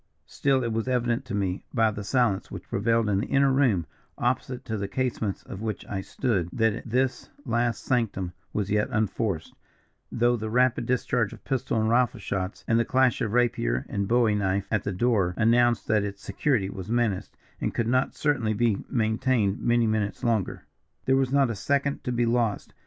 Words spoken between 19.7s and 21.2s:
minutes longer. "There